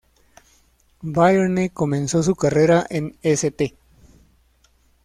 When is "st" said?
3.21-3.75